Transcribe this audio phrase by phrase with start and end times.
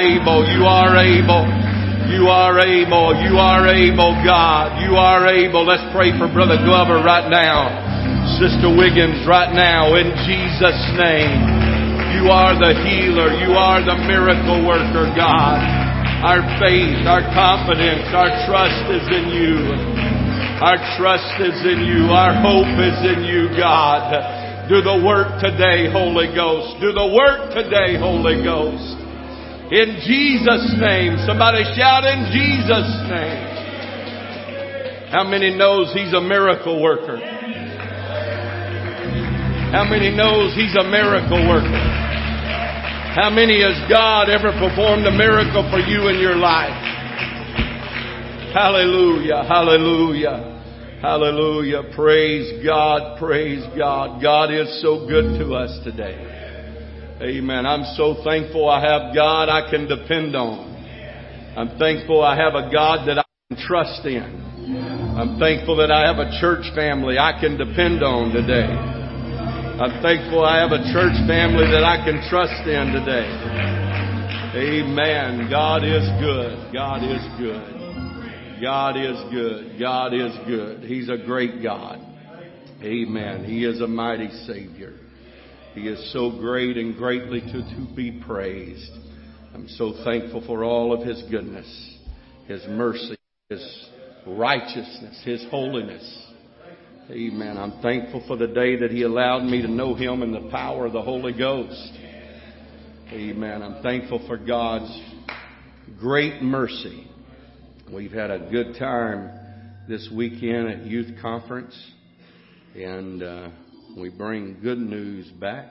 [0.00, 0.48] able.
[0.48, 1.44] You are able.
[2.08, 3.12] You are able.
[3.20, 4.80] You are able, God.
[4.80, 5.62] You are able.
[5.68, 7.68] Let's pray for Brother Glover right now.
[8.40, 11.36] Sister Wiggins right now in Jesus' name.
[12.16, 13.30] You are the healer.
[13.44, 15.60] You are the miracle worker, God.
[16.20, 19.56] Our faith, our confidence, our trust is in you.
[20.60, 22.12] Our trust is in you.
[22.12, 24.68] Our hope is in you, God.
[24.68, 26.76] Do the work today, Holy Ghost.
[26.80, 28.99] Do the work today, Holy Ghost.
[29.70, 31.16] In Jesus' name.
[31.26, 33.50] Somebody shout in Jesus' name.
[35.10, 37.18] How many knows He's a miracle worker?
[39.70, 41.82] How many knows He's a miracle worker?
[43.14, 46.74] How many has God ever performed a miracle for you in your life?
[48.52, 50.50] Hallelujah, hallelujah.
[51.00, 51.82] Hallelujah.
[51.94, 53.18] Praise God.
[53.18, 54.20] Praise God.
[54.20, 56.39] God is so good to us today.
[57.20, 57.66] Amen.
[57.66, 60.72] I'm so thankful I have God I can depend on.
[61.54, 64.24] I'm thankful I have a God that I can trust in.
[65.18, 68.72] I'm thankful that I have a church family I can depend on today.
[68.72, 73.28] I'm thankful I have a church family that I can trust in today.
[74.56, 75.50] Amen.
[75.50, 76.72] God is good.
[76.72, 78.60] God is good.
[78.62, 79.78] God is good.
[79.78, 80.84] God is good.
[80.84, 82.00] He's a great God.
[82.82, 83.44] Amen.
[83.44, 84.99] He is a mighty Savior.
[85.74, 88.90] He is so great and greatly to, to be praised.
[89.54, 91.98] I'm so thankful for all of His goodness,
[92.46, 93.16] His mercy,
[93.48, 93.88] His
[94.26, 96.26] righteousness, His holiness.
[97.10, 97.56] Amen.
[97.56, 100.86] I'm thankful for the day that He allowed me to know Him in the power
[100.86, 101.92] of the Holy Ghost.
[103.12, 103.62] Amen.
[103.62, 104.96] I'm thankful for God's
[105.98, 107.08] great mercy.
[107.92, 109.30] We've had a good time
[109.88, 111.76] this weekend at youth conference,
[112.76, 113.48] and uh,
[113.96, 115.66] we bring good news back.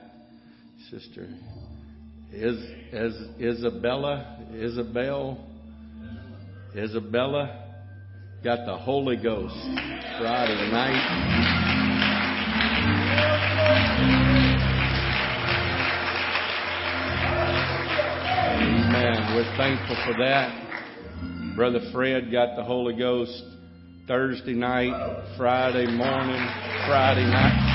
[0.90, 1.28] Sister
[2.32, 2.56] is,
[2.92, 5.46] is Isabella, Isabel,
[6.74, 7.66] Isabella
[8.44, 9.54] got the Holy Ghost
[10.18, 11.50] Friday night.
[18.62, 19.34] Amen.
[19.34, 21.54] We're thankful for that.
[21.56, 23.42] Brother Fred got the Holy Ghost
[24.06, 26.48] Thursday night, Friday morning,
[26.86, 27.69] Friday night.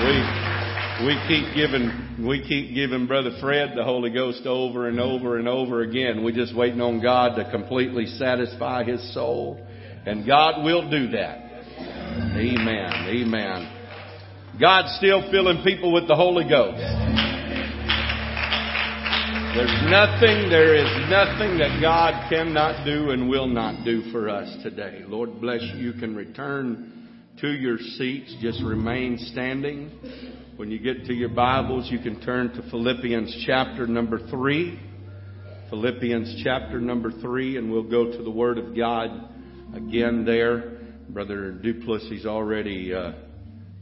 [0.00, 5.38] We we keep giving we keep giving Brother Fred the Holy Ghost over and over
[5.38, 6.24] and over again.
[6.24, 9.66] We're just waiting on God to completely satisfy his soul.
[10.06, 11.50] And God will do that.
[12.34, 12.92] Amen.
[13.08, 13.76] Amen.
[14.58, 16.80] God's still filling people with the Holy Ghost.
[19.54, 24.62] There's nothing, there is nothing that God cannot do and will not do for us
[24.62, 25.02] today.
[25.06, 25.90] Lord bless you.
[25.90, 26.99] You can return
[27.38, 28.34] to your seats.
[28.40, 29.90] Just remain standing.
[30.56, 34.78] When you get to your Bibles, you can turn to Philippians chapter number three.
[35.70, 39.10] Philippians chapter number three, and we'll go to the Word of God
[39.74, 40.78] again there.
[41.08, 43.12] Brother Duplessis already uh,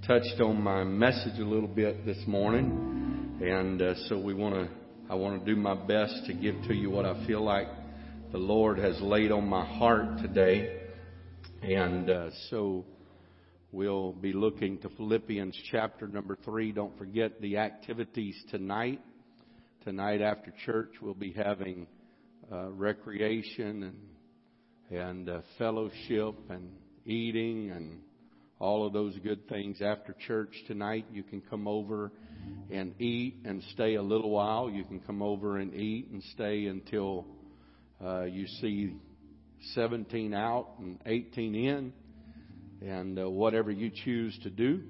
[0.07, 4.69] touched on my message a little bit this morning, and uh, so we want to
[5.11, 7.69] I want to do my best to give to you what I feel like
[8.31, 10.83] the Lord has laid on my heart today.
[11.63, 12.85] And uh, so
[13.73, 16.73] we'll be looking to Philippians chapter number three.
[16.73, 19.01] Don't forget the activities tonight.
[19.85, 21.87] Tonight after church, we'll be having
[22.51, 23.97] uh, recreation and
[24.91, 26.71] and uh, fellowship and
[27.05, 28.01] eating and
[28.59, 31.05] all of those good things after church tonight.
[31.13, 32.11] You can come over
[32.71, 34.71] and eat and stay a little while.
[34.71, 37.27] You can come over and eat and stay until
[38.03, 38.95] uh, you see
[39.75, 41.93] 17 out and 18 in,
[42.81, 44.83] and uh, whatever you choose to do.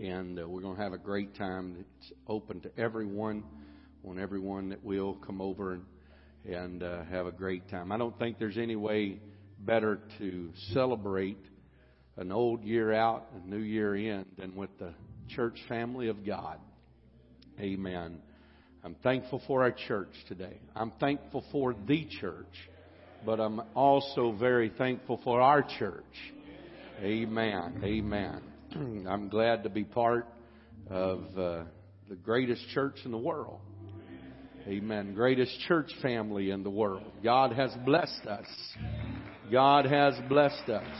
[0.00, 1.76] And uh, we're going to have a great time.
[1.80, 3.44] It's open to everyone.
[4.02, 5.84] Want everyone that will come over and
[6.44, 7.90] and uh, have a great time.
[7.90, 9.18] I don't think there's any way
[9.60, 11.38] better to celebrate
[12.16, 14.92] an old year out and new year in than with the
[15.28, 16.58] church family of God.
[17.58, 18.18] Amen.
[18.84, 20.58] I'm thankful for our church today.
[20.76, 22.68] I'm thankful for the church,
[23.24, 26.04] but I'm also very thankful for our church.
[27.00, 27.80] Amen.
[27.82, 28.42] Amen.
[29.08, 30.28] I'm glad to be part
[30.88, 31.64] of uh,
[32.08, 33.60] the greatest church in the world.
[34.68, 35.12] Amen.
[35.12, 37.10] Greatest church family in the world.
[37.22, 38.46] God has blessed us.
[39.50, 40.96] God has blessed us.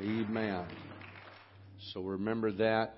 [0.00, 0.66] Amen.
[1.92, 2.94] So remember that.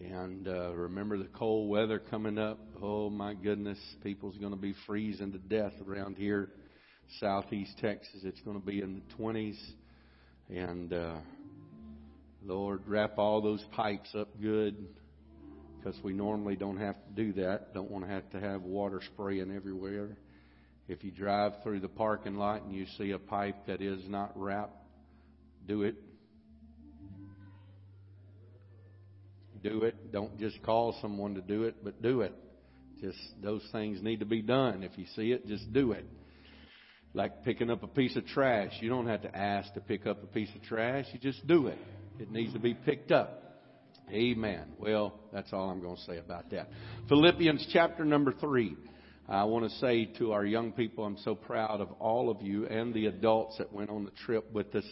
[0.00, 2.58] And uh, remember the cold weather coming up.
[2.80, 6.50] Oh my goodness, people's going to be freezing to death around here,
[7.20, 8.20] southeast Texas.
[8.22, 9.56] It's going to be in the 20s.
[10.48, 11.16] And uh,
[12.44, 14.76] Lord, wrap all those pipes up good.
[15.78, 17.74] because we normally don't have to do that.
[17.74, 20.16] Don't want to have to have water spraying everywhere.
[20.88, 24.32] If you drive through the parking lot and you see a pipe that is not
[24.34, 24.76] wrapped,
[25.66, 25.96] do it.
[29.62, 30.12] Do it.
[30.12, 32.32] Don't just call someone to do it, but do it.
[33.00, 34.82] Just those things need to be done.
[34.82, 36.06] If you see it, just do it.
[37.18, 38.70] Like picking up a piece of trash.
[38.78, 41.04] You don't have to ask to pick up a piece of trash.
[41.12, 41.76] You just do it.
[42.20, 43.60] It needs to be picked up.
[44.08, 44.68] Amen.
[44.78, 46.68] Well, that's all I'm going to say about that.
[47.08, 48.76] Philippians chapter number three.
[49.28, 52.68] I want to say to our young people, I'm so proud of all of you
[52.68, 54.86] and the adults that went on the trip with us.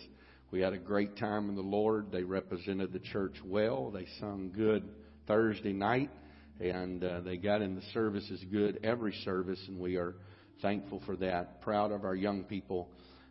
[0.50, 2.11] We had a great time in the Lord.
[2.11, 3.93] They represented the church well.
[3.93, 4.82] They sung good
[5.29, 6.11] Thursday night,
[6.58, 10.17] and uh, they got in the services good every service, and we are
[10.62, 11.61] thankful for that.
[11.61, 12.88] Proud of our young people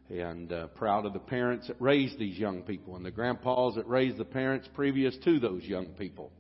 [0.10, 3.88] and uh, proud of the parents that raised these young people and the grandpas that
[3.88, 6.32] raised the parents previous to those young people.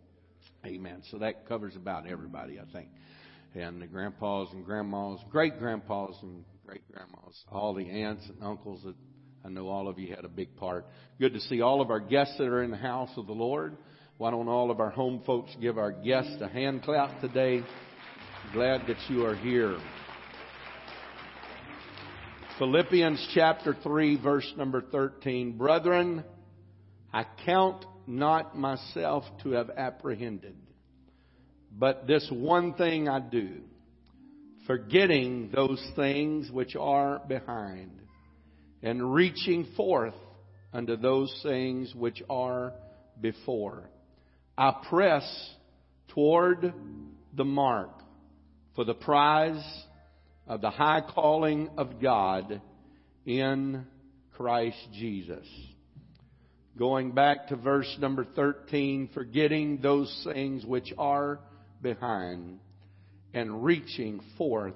[0.65, 1.01] Amen.
[1.11, 2.89] So that covers about everybody, I think.
[3.53, 8.81] And the grandpas and grandmas, great grandpas and great grandmas, all the aunts and uncles
[8.83, 8.95] that
[9.45, 10.85] I know all of you had a big part.
[11.19, 13.77] Good to see all of our guests that are in the house of the Lord.
[14.17, 17.63] Why don't all of our home folks give our guests a hand clap today?
[18.53, 19.77] Glad that you are here.
[22.57, 25.57] Philippians chapter 3 verse number 13.
[25.57, 26.23] Brethren,
[27.11, 30.55] I count not myself to have apprehended,
[31.77, 33.57] but this one thing I do,
[34.67, 37.91] forgetting those things which are behind,
[38.81, 40.15] and reaching forth
[40.71, 42.71] unto those things which are
[43.19, 43.89] before.
[44.57, 45.25] I press
[46.07, 46.73] toward
[47.35, 47.89] the mark
[48.75, 49.84] for the prize
[50.47, 52.61] of the high calling of God
[53.25, 53.85] in
[54.33, 55.47] Christ Jesus.
[56.77, 61.39] Going back to verse number 13, forgetting those things which are
[61.81, 62.59] behind
[63.33, 64.75] and reaching forth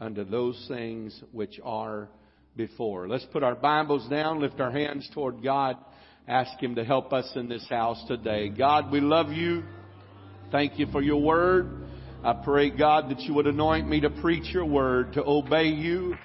[0.00, 2.08] unto those things which are
[2.56, 3.08] before.
[3.08, 5.76] Let's put our Bibles down, lift our hands toward God,
[6.26, 8.48] ask Him to help us in this house today.
[8.48, 9.62] God, we love you.
[10.50, 11.87] Thank you for your word.
[12.24, 16.16] I pray, God, that you would anoint me to preach your word, to obey you.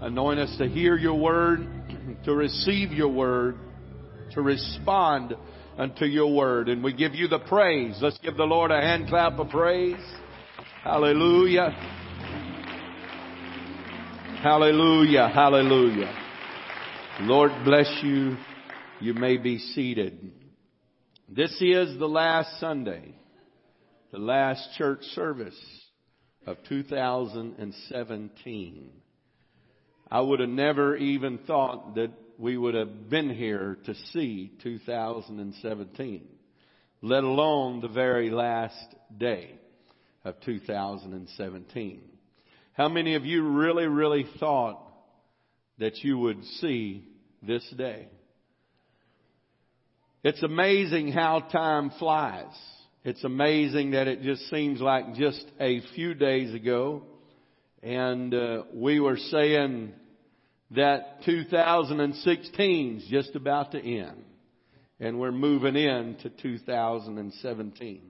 [0.00, 1.68] Anoint us to hear your word,
[2.24, 3.56] to receive your word,
[4.32, 5.36] to respond
[5.76, 6.68] unto your word.
[6.70, 7.98] And we give you the praise.
[8.00, 10.02] Let's give the Lord a hand clap of praise.
[10.82, 11.70] Hallelujah.
[14.42, 15.28] Hallelujah.
[15.28, 16.18] Hallelujah.
[17.20, 18.36] Lord bless you.
[19.00, 20.32] You may be seated.
[21.28, 23.14] This is the last Sunday
[24.12, 25.58] the last church service
[26.46, 28.90] of 2017.
[30.10, 36.28] I would have never even thought that we would have been here to see 2017,
[37.00, 39.58] let alone the very last day
[40.24, 42.02] of 2017.
[42.74, 44.78] How many of you really, really thought
[45.78, 47.08] that you would see
[47.42, 48.08] this day?
[50.22, 52.52] It's amazing how time flies.
[53.04, 57.02] It's amazing that it just seems like just a few days ago,
[57.82, 59.92] and uh, we were saying
[60.70, 64.22] that 2016 is just about to end,
[65.00, 68.02] and we're moving into 2017.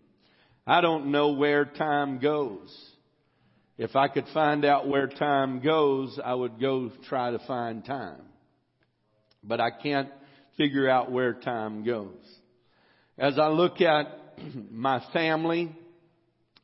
[0.67, 2.69] I don't know where time goes.
[3.79, 8.21] If I could find out where time goes, I would go try to find time.
[9.43, 10.11] But I can't
[10.59, 12.21] figure out where time goes.
[13.17, 14.19] As I look at
[14.71, 15.75] my family,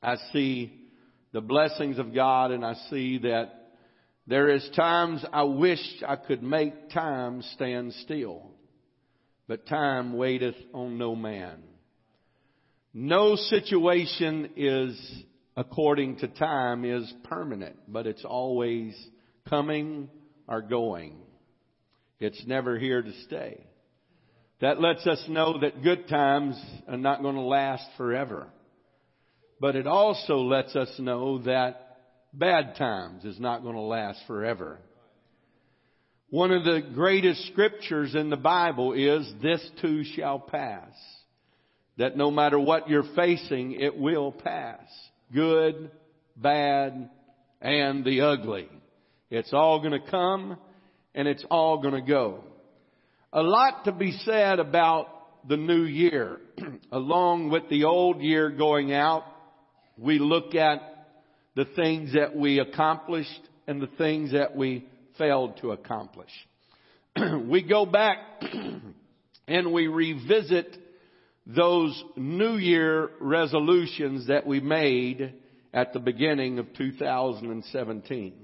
[0.03, 0.73] I see
[1.33, 3.73] the blessings of God and I see that
[4.27, 8.51] there is times I wish I could make time stand still,
[9.47, 11.63] but time waiteth on no man.
[12.93, 15.23] No situation is
[15.57, 18.95] according to time is permanent, but it's always
[19.49, 20.09] coming
[20.47, 21.17] or going.
[22.21, 23.68] It's never here to stay.
[24.61, 28.49] That lets us know that good times are not going to last forever.
[29.61, 31.99] But it also lets us know that
[32.33, 34.79] bad times is not going to last forever.
[36.31, 40.93] One of the greatest scriptures in the Bible is, this too shall pass.
[41.97, 44.87] That no matter what you're facing, it will pass.
[45.33, 45.91] Good,
[46.37, 47.11] bad,
[47.61, 48.69] and the ugly.
[49.31, 50.59] It's all going to come
[51.15, 52.45] and it's all going to go
[53.33, 55.09] a lot to be said about
[55.49, 56.39] the new year.
[56.93, 59.25] Along with the old year going out,
[59.97, 60.81] we look at
[61.55, 64.87] the things that we accomplished and the things that we
[65.19, 66.31] failed to accomplish.
[67.47, 68.19] we go back
[69.49, 70.77] and we revisit
[71.47, 75.35] those New Year resolutions that we made
[75.73, 78.35] at the beginning of 2017.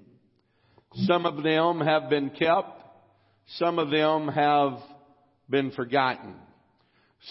[0.95, 2.84] Some of them have been kept.
[3.47, 4.79] Some of them have
[5.49, 6.35] been forgotten.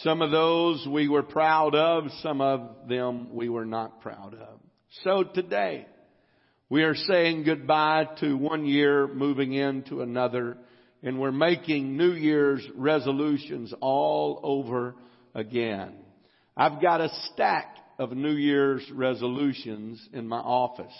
[0.01, 2.05] Some of those we were proud of.
[2.21, 4.59] Some of them we were not proud of.
[5.03, 5.87] So today,
[6.69, 10.57] we are saying goodbye to one year, moving into another,
[11.01, 14.95] and we're making New Year's resolutions all over
[15.35, 15.95] again.
[16.55, 20.93] I've got a stack of New Year's resolutions in my office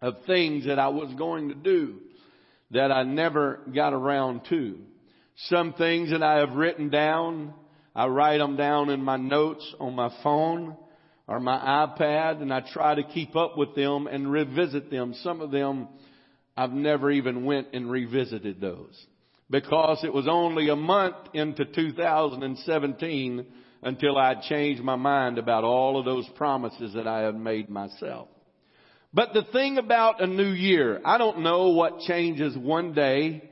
[0.00, 2.00] of things that I was going to do
[2.70, 4.78] that I never got around to.
[5.46, 7.54] Some things that I have written down,
[7.94, 10.76] I write them down in my notes on my phone
[11.26, 15.14] or my iPad and I try to keep up with them and revisit them.
[15.22, 15.88] Some of them
[16.56, 19.06] I've never even went and revisited those
[19.48, 23.46] because it was only a month into 2017
[23.82, 28.28] until I changed my mind about all of those promises that I had made myself.
[29.12, 33.48] But the thing about a new year, I don't know what changes one day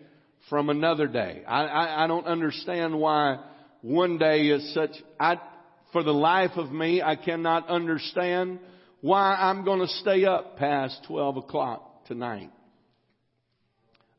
[0.51, 1.43] from another day.
[1.47, 3.39] I, I, I don't understand why
[3.81, 5.41] one day is such, I,
[5.93, 8.59] for the life of me, I cannot understand
[9.01, 12.51] why I'm going to stay up past 12 o'clock tonight.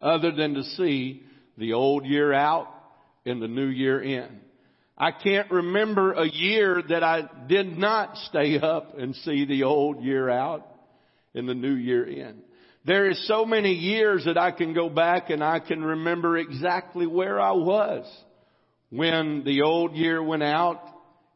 [0.01, 1.23] Other than to see
[1.57, 2.67] the old year out
[3.25, 4.39] and the new year in.
[4.97, 10.01] I can't remember a year that I did not stay up and see the old
[10.01, 10.65] year out
[11.37, 12.41] and the new year in.
[12.85, 17.05] There is so many years that I can go back and I can remember exactly
[17.05, 18.05] where I was
[18.89, 20.81] when the old year went out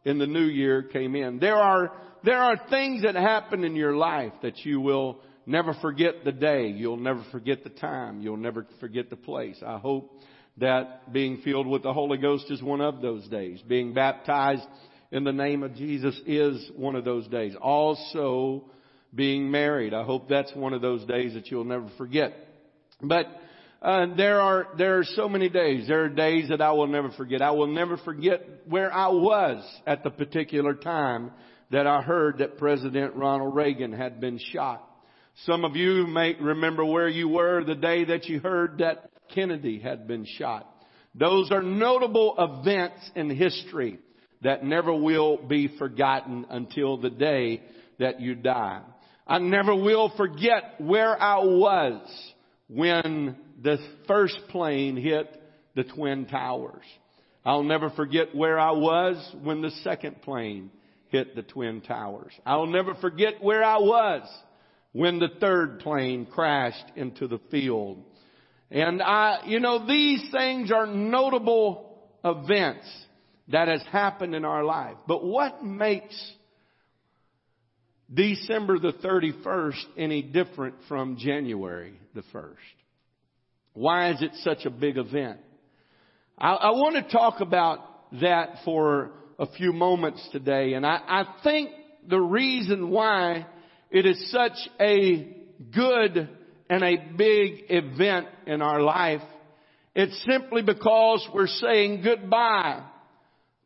[0.06, 1.40] and the new year came in.
[1.40, 1.92] There are,
[2.24, 6.68] there are things that happen in your life that you will never forget the day.
[6.68, 8.22] You'll never forget the time.
[8.22, 9.62] You'll never forget the place.
[9.66, 10.22] I hope
[10.58, 13.62] that being filled with the Holy Ghost is one of those days.
[13.68, 14.64] Being baptized
[15.12, 17.56] in the name of Jesus is one of those days.
[17.62, 18.70] Also,
[19.14, 19.94] being married.
[19.94, 22.34] I hope that's one of those days that you'll never forget.
[23.02, 23.28] But
[23.82, 25.88] uh, there are there are so many days.
[25.88, 27.42] There are days that I will never forget.
[27.42, 31.32] I will never forget where I was at the particular time
[31.72, 34.88] that I heard that President Ronald Reagan had been shot.
[35.46, 39.80] Some of you may remember where you were the day that you heard that Kennedy
[39.80, 40.68] had been shot.
[41.16, 44.00] Those are notable events in history
[44.42, 47.62] that never will be forgotten until the day
[48.00, 48.82] that you die.
[49.32, 52.02] I never will forget where I was
[52.68, 55.42] when the first plane hit
[55.74, 56.84] the Twin Towers.
[57.46, 60.70] I'll never forget where I was when the second plane
[61.08, 62.34] hit the Twin Towers.
[62.46, 64.28] I'll never forget where I was
[64.92, 68.04] when the third plane crashed into the field.
[68.70, 72.86] And I, you know, these things are notable events
[73.48, 74.98] that has happened in our life.
[75.08, 76.34] But what makes
[78.14, 82.56] December the 31st any different from January the 1st?
[83.74, 85.40] Why is it such a big event?
[86.38, 87.80] I, I want to talk about
[88.20, 90.74] that for a few moments today.
[90.74, 91.72] And I, I think
[92.08, 93.46] the reason why
[93.90, 95.36] it is such a
[95.74, 96.30] good
[96.70, 99.22] and a big event in our life.
[99.96, 102.84] It's simply because we're saying goodbye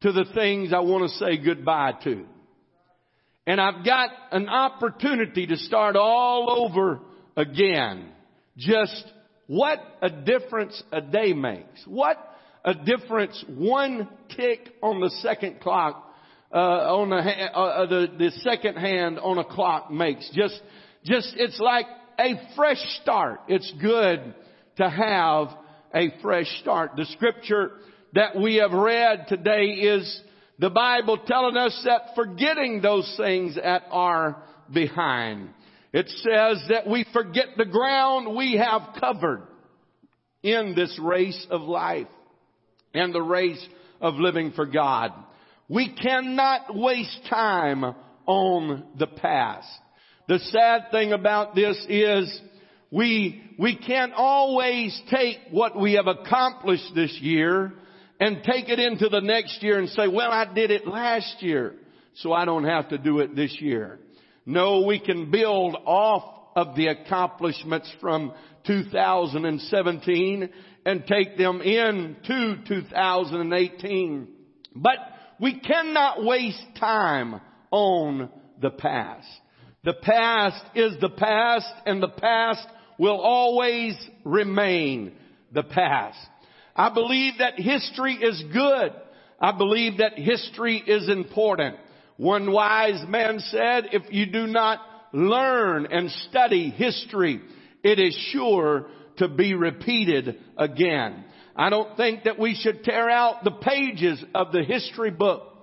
[0.02, 2.26] to the things I want to say goodbye to.
[3.48, 7.00] And I've got an opportunity to start all over
[7.38, 8.10] again.
[8.58, 9.06] Just
[9.48, 11.84] what a difference a day makes.
[11.86, 12.18] What
[12.64, 16.12] a difference one tick on the second clock,
[16.52, 20.28] uh, on the, uh, uh, the, the second hand on a clock makes.
[20.34, 20.60] Just,
[21.04, 21.86] just, it's like
[22.20, 23.42] a fresh start.
[23.48, 24.34] It's good
[24.78, 25.50] to have
[25.94, 26.92] a fresh start.
[26.98, 27.74] The scripture
[28.14, 30.22] that we have read today is
[30.60, 35.50] the Bible telling us that forgetting those things that are behind.
[35.92, 39.48] It says that we forget the ground we have covered
[40.44, 42.08] in this race of life
[42.94, 43.66] and the race
[44.02, 45.12] of living for God.
[45.68, 47.96] We cannot waste time
[48.26, 49.68] on the past.
[50.28, 52.42] The sad thing about this is
[52.92, 57.74] we, we can't always take what we have accomplished this year
[58.20, 61.76] and take it into the next year and say, well, I did it last year,
[62.16, 64.00] so I don't have to do it this year.
[64.46, 66.24] No, we can build off
[66.56, 68.34] of the accomplishments from
[68.66, 70.50] 2017
[70.86, 74.28] and take them into 2018.
[74.76, 74.98] But
[75.40, 77.42] we cannot waste time
[77.72, 78.30] on
[78.62, 79.28] the past.
[79.84, 82.66] The past is the past and the past
[82.98, 85.14] will always remain
[85.52, 86.18] the past.
[86.76, 88.94] I believe that history is good.
[89.40, 91.78] I believe that history is important.
[92.18, 94.80] One wise man said, if you do not
[95.14, 97.42] learn and study history,
[97.84, 101.24] it is sure to be repeated again.
[101.56, 105.54] I don't think that we should tear out the pages of the history book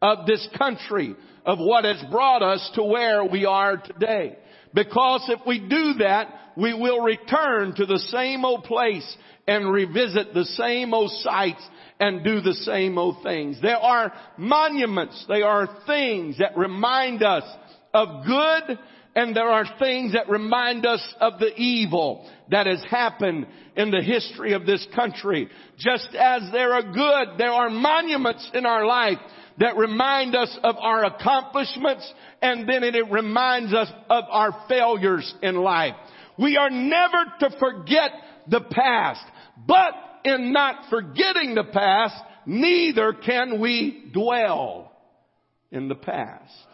[0.00, 4.36] of this country, of what has brought us to where we are today.
[4.74, 10.34] Because if we do that, we will return to the same old place and revisit
[10.34, 11.66] the same old sites
[12.00, 13.58] and do the same old things.
[13.62, 17.44] There are monuments, they are things that remind us
[17.94, 18.78] of good
[19.18, 24.00] and there are things that remind us of the evil that has happened in the
[24.00, 25.48] history of this country.
[25.76, 29.18] Just as there are good, there are monuments in our life
[29.58, 32.08] that remind us of our accomplishments
[32.40, 35.96] and then it reminds us of our failures in life.
[36.38, 38.12] We are never to forget
[38.46, 39.24] the past,
[39.66, 42.14] but in not forgetting the past,
[42.46, 44.92] neither can we dwell
[45.72, 46.67] in the past.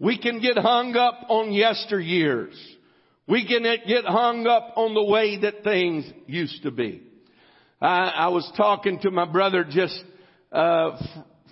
[0.00, 2.54] We can get hung up on yesteryears.
[3.28, 7.02] We can get hung up on the way that things used to be.
[7.82, 10.02] I, I was talking to my brother just
[10.52, 10.96] uh,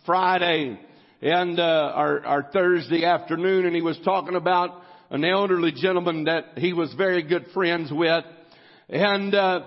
[0.07, 0.81] Friday
[1.21, 6.57] and uh, our, our Thursday afternoon, and he was talking about an elderly gentleman that
[6.57, 8.25] he was very good friends with,
[8.89, 9.61] and uh,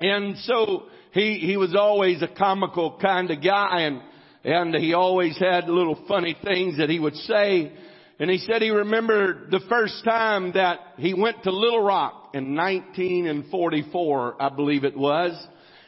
[0.00, 4.00] and so he he was always a comical kind of guy, and
[4.42, 7.72] and he always had little funny things that he would say.
[8.20, 12.54] And he said he remembered the first time that he went to Little Rock in
[12.54, 15.32] 1944, I believe it was.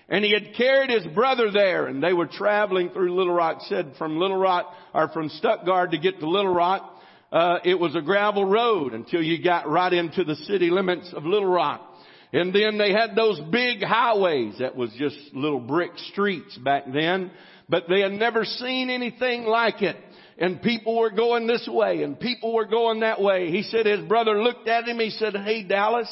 [0.08, 3.92] And he had carried his brother there and they were traveling through Little Rock, said
[3.98, 6.98] from Little Rock, or from Stuttgart to get to Little Rock.
[7.30, 11.26] Uh, it was a gravel road until you got right into the city limits of
[11.26, 11.86] Little Rock.
[12.32, 17.30] And then they had those big highways that was just little brick streets back then,
[17.68, 19.96] but they had never seen anything like it.
[20.38, 23.50] And people were going this way and people were going that way.
[23.50, 24.98] He said his brother looked at him.
[24.98, 26.08] He said, Hey Dallas,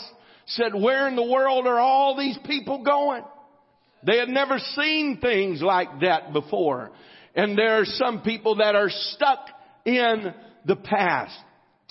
[0.50, 3.22] said, where in the world are all these people going?
[4.04, 6.90] They had never seen things like that before.
[7.34, 9.46] And there are some people that are stuck
[9.84, 11.36] in the past.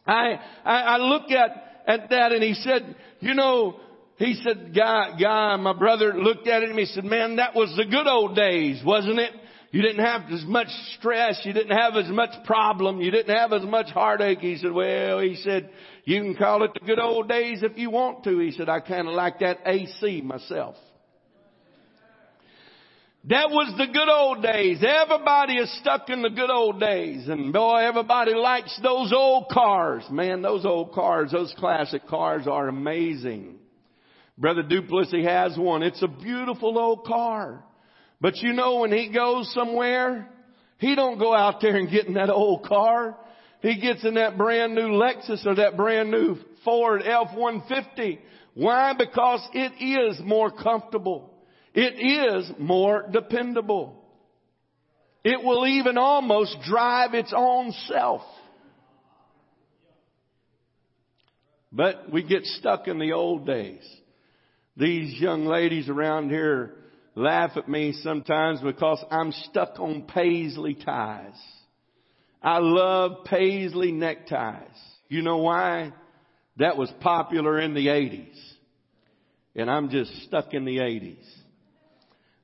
[0.06, 3.80] I, I, I look at, at that and he said, you know,
[4.18, 6.78] he said, guy, guy, my brother looked at him.
[6.78, 9.32] he said, man, that was the good old days, wasn't it?
[9.72, 11.40] You didn't have as much stress.
[11.44, 13.02] You didn't have as much problem.
[13.02, 14.40] You didn't have as much heartache.
[14.40, 15.70] He said, well, he said,
[16.06, 18.40] you can call it the good old days if you want to.
[18.40, 20.76] He said, I kind of like that AC myself.
[23.26, 24.82] That was the good old days.
[24.82, 27.28] Everybody is stuck in the good old days.
[27.28, 30.04] And boy, everybody likes those old cars.
[30.10, 33.58] Man, those old cars, those classic cars are amazing.
[34.38, 35.84] Brother Duplessis has one.
[35.84, 37.64] It's a beautiful old car.
[38.22, 40.28] But you know when he goes somewhere,
[40.78, 43.18] he don't go out there and get in that old car.
[43.62, 48.20] He gets in that brand new Lexus or that brand new Ford F-150.
[48.56, 48.94] Why?
[48.98, 51.34] Because it is more comfortable.
[51.74, 53.96] It is more dependable.
[55.24, 58.22] It will even almost drive its own self.
[61.72, 63.86] But we get stuck in the old days.
[64.76, 66.79] These young ladies around here
[67.20, 71.38] laugh at me sometimes because I'm stuck on paisley ties.
[72.42, 74.78] I love paisley neckties.
[75.10, 75.92] You know why?
[76.58, 78.38] That was popular in the 80s.
[79.56, 81.26] And I'm just stuck in the 80s.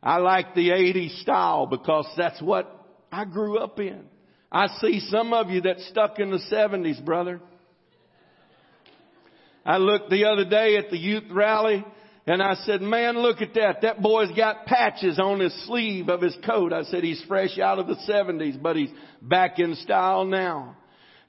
[0.03, 2.69] I like the 80s style because that's what
[3.11, 4.03] I grew up in.
[4.51, 7.39] I see some of you that stuck in the 70s, brother.
[9.65, 11.85] I looked the other day at the youth rally
[12.27, 13.81] and I said, man, look at that.
[13.83, 16.73] That boy's got patches on his sleeve of his coat.
[16.73, 18.89] I said, he's fresh out of the 70s, but he's
[19.21, 20.75] back in style now.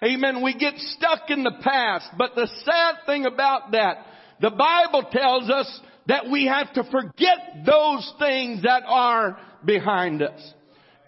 [0.03, 0.43] Amen.
[0.43, 4.07] We get stuck in the past, but the sad thing about that,
[4.41, 10.53] the Bible tells us that we have to forget those things that are behind us.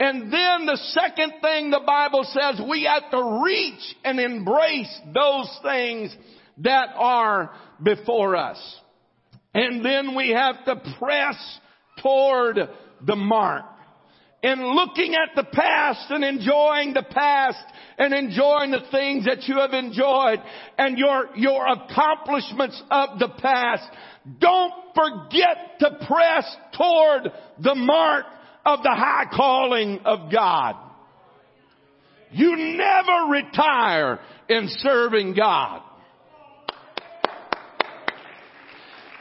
[0.00, 5.58] And then the second thing the Bible says, we have to reach and embrace those
[5.62, 6.14] things
[6.58, 7.50] that are
[7.82, 8.58] before us.
[9.54, 11.36] And then we have to press
[12.02, 12.58] toward
[13.04, 13.64] the mark.
[14.42, 17.58] And looking at the past and enjoying the past
[17.98, 20.38] and enjoying the things that you have enjoyed
[20.78, 23.82] and your, your accomplishments of the past.
[24.38, 28.26] Don't forget to press toward the mark
[28.64, 30.76] of the high calling of God.
[32.30, 35.82] You never retire in serving God.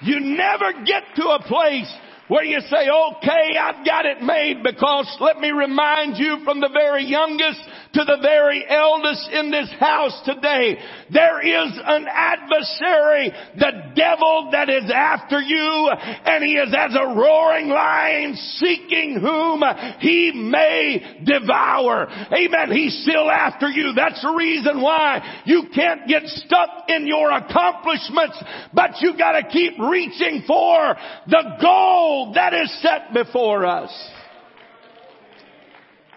[0.02, 1.92] You never get to a place
[2.28, 6.70] where you say, okay, I've got it made because let me remind you from the
[6.72, 7.62] very youngest
[7.98, 10.78] to the very eldest in this house today,
[11.12, 17.16] there is an adversary, the devil that is after you and he is as a
[17.20, 19.64] roaring lion seeking whom
[20.00, 22.08] he may devour.
[22.32, 22.72] Amen.
[22.72, 23.94] He's still after you.
[23.96, 29.74] That's the reason why you can't get stuck in your accomplishments, but you gotta keep
[29.80, 34.17] reaching for the goal that is set before us.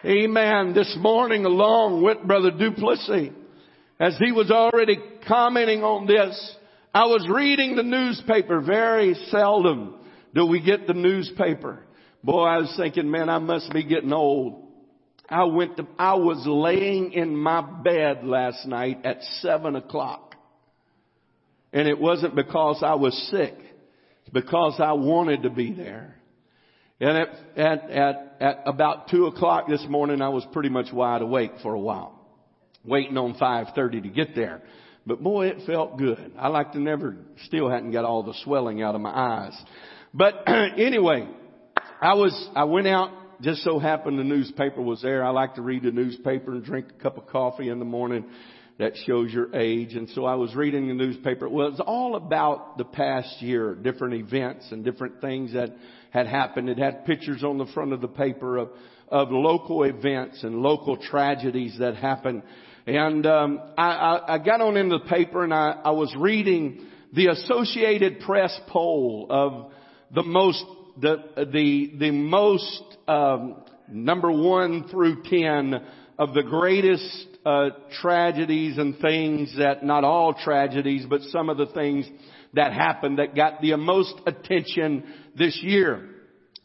[0.04, 0.72] Amen.
[0.72, 3.34] This morning along with Brother Duplessis,
[3.98, 6.56] as he was already commenting on this,
[6.94, 8.62] I was reading the newspaper.
[8.62, 9.96] Very seldom
[10.34, 11.80] do we get the newspaper.
[12.24, 14.68] Boy, I was thinking, man, I must be getting old.
[15.28, 20.34] I went to, I was laying in my bed last night at seven o'clock.
[21.74, 23.54] And it wasn't because I was sick.
[24.22, 26.19] It's because I wanted to be there.
[27.00, 31.22] And at, at, at, at about two o'clock this morning, I was pretty much wide
[31.22, 32.14] awake for a while,
[32.84, 34.60] waiting on 5.30 to get there.
[35.06, 36.32] But boy, it felt good.
[36.38, 39.58] I like to never, still hadn't got all the swelling out of my eyes.
[40.12, 41.26] But anyway,
[42.02, 43.10] I was, I went out,
[43.40, 45.24] just so happened the newspaper was there.
[45.24, 48.26] I like to read the newspaper and drink a cup of coffee in the morning.
[48.80, 49.94] That shows your age.
[49.94, 51.46] And so I was reading the newspaper.
[51.50, 55.76] Well, it's all about the past year, different events and different things that
[56.08, 56.70] had happened.
[56.70, 58.70] It had pictures on the front of the paper of,
[59.08, 62.42] of local events and local tragedies that happened.
[62.86, 66.86] And um, I, I, I got on in the paper and I, I was reading
[67.12, 69.72] the Associated Press poll of
[70.14, 70.64] the most
[70.98, 75.74] the the the most um, number one through ten
[76.18, 81.66] of the greatest uh, tragedies and things that not all tragedies, but some of the
[81.66, 82.06] things
[82.54, 85.04] that happened that got the most attention
[85.36, 86.08] this year.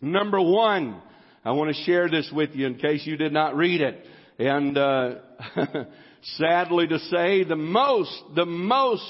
[0.01, 1.01] Number one,
[1.43, 4.05] I want to share this with you in case you did not read it.
[4.37, 5.15] And uh,
[6.37, 9.05] sadly to say, the most, the most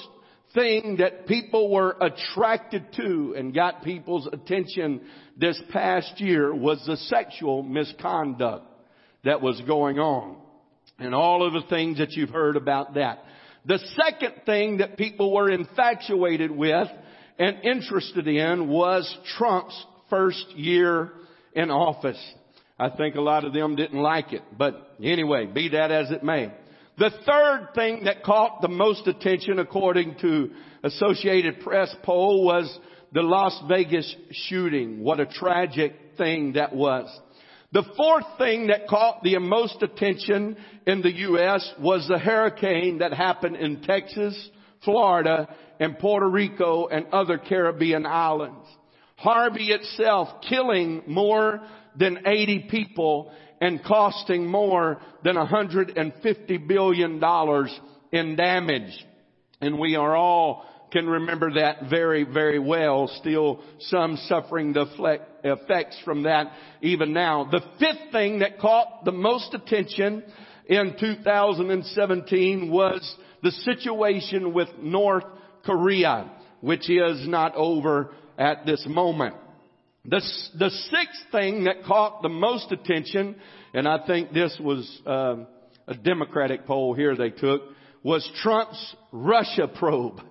[0.54, 5.02] thing that people were attracted to and got people's attention
[5.38, 8.66] this past year was the sexual misconduct
[9.24, 10.38] that was going on.
[11.00, 13.24] And all of the things that you've heard about that.
[13.66, 16.88] The second thing that people were infatuated with
[17.38, 21.12] and interested in was Trump's first year
[21.54, 22.22] in office.
[22.78, 26.24] I think a lot of them didn't like it, but anyway, be that as it
[26.24, 26.52] may.
[26.98, 30.52] The third thing that caught the most attention according to
[30.84, 32.80] Associated Press poll was
[33.12, 35.04] the Las Vegas shooting.
[35.04, 37.10] What a tragic thing that was.
[37.76, 40.56] The fourth thing that caught the most attention
[40.88, 41.74] in the U.S.
[41.78, 44.50] was the hurricane that happened in Texas,
[44.86, 48.66] Florida, and Puerto Rico and other Caribbean islands.
[49.18, 51.60] Harvey itself killing more
[51.98, 57.78] than 80 people and costing more than 150 billion dollars
[58.14, 59.06] in damage.
[59.60, 63.10] And we are all can remember that very, very well.
[63.20, 64.86] Still some suffering the
[65.44, 67.50] effects from that even now.
[67.52, 70.24] The fifth thing that caught the most attention
[70.68, 75.26] in 2017 was the situation with North
[75.66, 76.32] Korea,
[76.62, 79.36] which is not over at this moment.
[80.06, 80.22] The,
[80.58, 83.36] the sixth thing that caught the most attention,
[83.74, 85.44] and I think this was uh,
[85.90, 87.64] a Democratic poll here they took,
[88.02, 90.22] was Trump's Russia probe.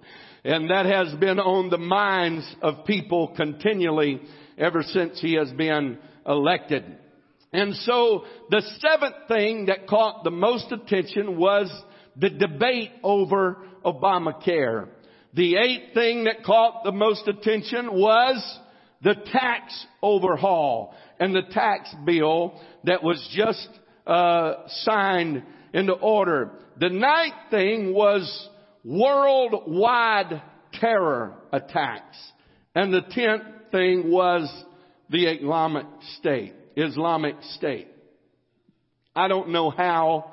[0.45, 4.21] And that has been on the minds of people continually
[4.59, 6.85] ever since he has been elected.
[7.53, 11.71] And so the seventh thing that caught the most attention was
[12.17, 14.89] the debate over Obamacare.
[15.33, 18.59] The eighth thing that caught the most attention was
[19.03, 23.69] the tax overhaul and the tax bill that was just
[24.07, 26.51] uh, signed into order.
[26.79, 28.49] The ninth thing was
[28.85, 30.43] worldwide
[30.75, 32.17] terror attacks.
[32.75, 34.51] And the tenth thing was
[35.11, 35.87] the Islamic
[36.19, 36.55] State.
[36.77, 37.89] Islamic State.
[39.15, 40.33] I don't know how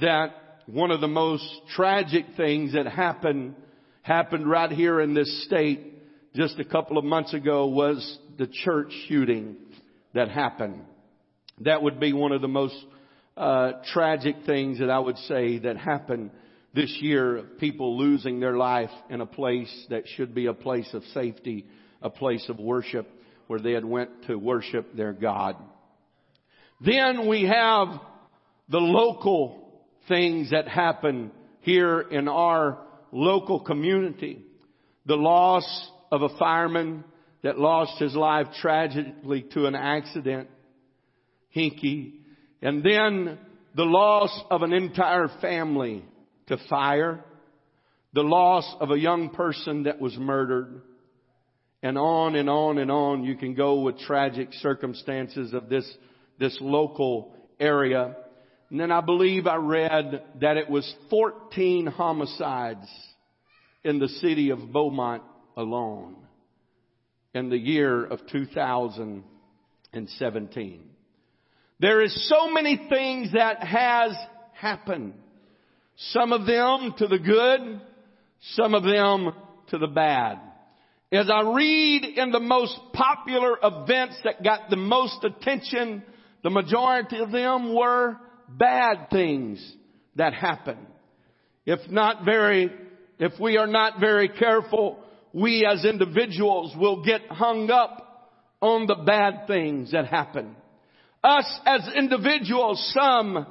[0.00, 0.34] that
[0.66, 3.54] one of the most tragic things that happened
[4.02, 5.94] happened right here in this state
[6.34, 9.56] just a couple of months ago was the church shooting
[10.14, 10.80] that happened.
[11.60, 12.76] That would be one of the most
[13.36, 16.30] uh, tragic things that I would say that happened
[16.74, 20.88] this year of people losing their life in a place that should be a place
[20.92, 21.66] of safety,
[22.02, 23.08] a place of worship
[23.46, 25.56] where they had went to worship their God.
[26.80, 27.88] Then we have
[28.68, 32.78] the local things that happen here in our
[33.10, 34.44] local community.
[35.06, 37.04] The loss of a fireman
[37.42, 40.48] that lost his life tragically to an accident.
[41.56, 42.12] Hinky.
[42.60, 43.38] And then
[43.74, 46.04] the loss of an entire family
[46.48, 47.24] to fire.
[48.12, 50.82] The loss of a young person that was murdered.
[51.82, 55.88] And on and on and on you can go with tragic circumstances of this,
[56.38, 58.16] this local area.
[58.70, 62.88] And then I believe I read that it was 14 homicides
[63.84, 65.22] in the city of Beaumont
[65.56, 66.16] alone
[67.34, 70.90] in the year of 2017.
[71.80, 74.16] There is so many things that has
[74.52, 75.14] happened.
[75.98, 77.80] Some of them to the good,
[78.52, 79.32] some of them
[79.70, 80.38] to the bad.
[81.10, 86.04] As I read in the most popular events that got the most attention,
[86.44, 88.16] the majority of them were
[88.48, 89.74] bad things
[90.16, 90.86] that happened.
[91.66, 92.70] If not very,
[93.18, 95.00] if we are not very careful,
[95.32, 98.30] we as individuals will get hung up
[98.60, 100.54] on the bad things that happen.
[101.24, 103.46] Us as individuals, some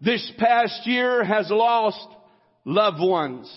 [0.00, 2.06] this past year has lost
[2.64, 3.52] loved ones.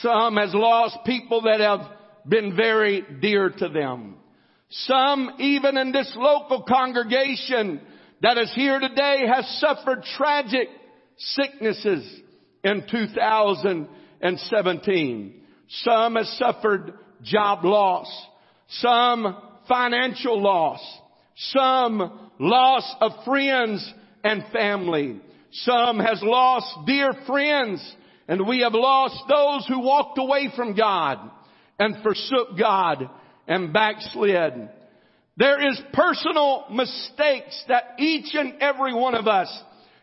[0.00, 1.80] Some has lost people that have
[2.26, 4.14] been very dear to them.
[4.70, 7.82] Some, even in this local congregation
[8.22, 10.68] that is here today, has suffered tragic
[11.18, 12.10] sicknesses
[12.64, 15.42] in 2017.
[15.68, 18.08] Some has suffered job loss.
[18.68, 19.36] Some
[19.68, 20.80] financial loss.
[21.36, 23.92] Some loss of friends
[24.24, 25.20] and family.
[25.52, 31.18] Some has lost dear friends and we have lost those who walked away from God
[31.78, 33.10] and forsook God
[33.46, 34.70] and backslid.
[35.36, 39.48] There is personal mistakes that each and every one of us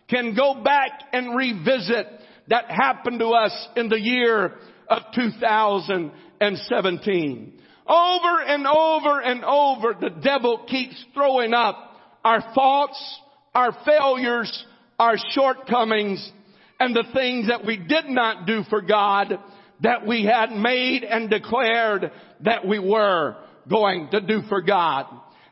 [0.10, 2.06] can go back and revisit
[2.50, 4.54] that happened to us in the year
[4.88, 7.54] of 2017.
[7.88, 11.76] Over and over and over, the devil keeps throwing up
[12.24, 13.20] our thoughts,
[13.56, 14.66] our failures,
[15.00, 16.32] our shortcomings,
[16.80, 19.40] and the things that we did not do for God
[19.82, 23.38] that we had made and declared that we were
[23.70, 25.06] going to do for God.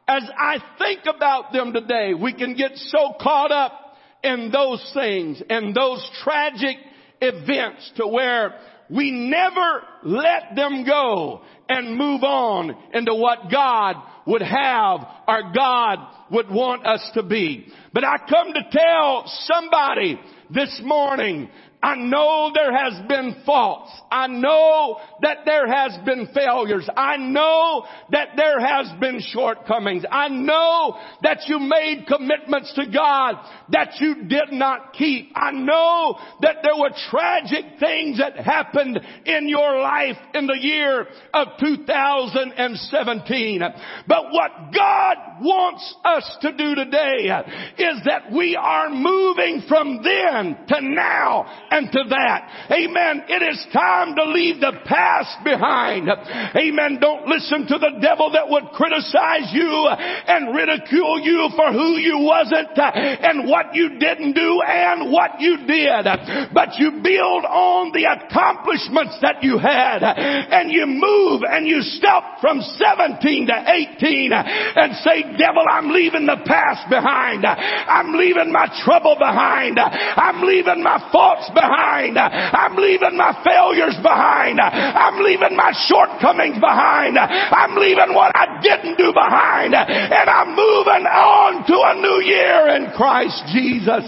[0.08, 5.42] As I think about them today, we can get so caught up in those things
[5.50, 6.78] and those tragic
[7.22, 8.56] events to where
[8.90, 13.96] we never let them go and move on into what God
[14.28, 17.68] would have or God would want us to be.
[17.94, 21.50] But I come to tell somebody this morning
[21.82, 23.92] I know there has been faults.
[24.12, 26.90] I know that there has been failures.
[26.98, 30.04] I know that there has been shortcomings.
[30.12, 33.36] I know that you made commitments to God
[33.70, 35.32] that you did not keep.
[35.36, 41.06] I know that there were tragic things that happened in your life in the year
[41.34, 43.62] of 2017.
[44.08, 47.30] But what God wants us to do today
[47.78, 52.72] is that we are moving from then to now and to that.
[52.72, 53.24] Amen.
[53.28, 56.10] It is time to leave the past behind.
[56.10, 56.98] Amen.
[57.00, 62.20] Don't listen to the devil that would criticize you and ridicule you for who you
[62.24, 66.08] wasn't and what you didn't do and what you did.
[66.54, 72.40] But you build on the accomplishments that you had and you move and you step
[72.42, 73.58] from 17 to
[74.00, 77.46] 18 and say, devil, I'm leaving the past behind.
[77.46, 79.78] I'm leaving my trouble behind.
[79.80, 81.57] I'm leaving my faults behind.
[81.64, 84.60] I'm leaving my failures behind.
[84.60, 87.18] I'm leaving my shortcomings behind.
[87.18, 89.74] I'm leaving what I didn't do behind.
[89.74, 94.04] And I'm moving on to a new year in Christ Jesus.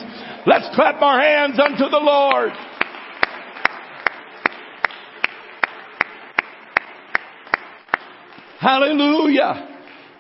[0.46, 2.52] Let's clap our hands unto the Lord.
[8.60, 9.68] Hallelujah.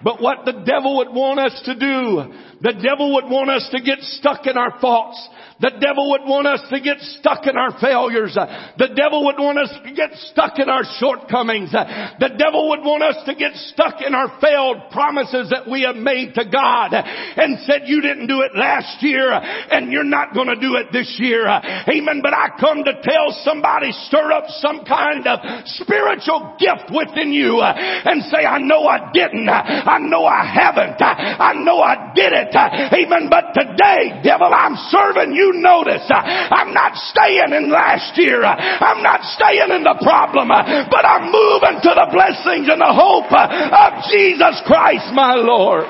[0.01, 3.81] But what the devil would want us to do, the devil would want us to
[3.81, 5.15] get stuck in our thoughts.
[5.59, 8.31] The devil would want us to get stuck in our failures.
[8.35, 11.71] The devil would want us to get stuck in our shortcomings.
[11.71, 15.99] The devil would want us to get stuck in our failed promises that we have
[15.99, 20.47] made to God and said you didn't do it last year and you're not going
[20.47, 21.43] to do it this year.
[21.43, 22.23] Amen.
[22.23, 25.39] But I come to tell somebody stir up some kind of
[25.79, 29.47] spiritual gift within you and say, I know I didn't.
[29.47, 31.03] I know I haven't.
[31.03, 32.48] I know I did it.
[32.55, 33.29] Amen.
[33.29, 38.43] But today, devil, I'm serving you notice, I'm not staying in last year.
[38.43, 43.31] I'm not staying in the problem, but I'm moving to the blessings and the hope
[43.31, 45.87] of Jesus Christ, my Lord.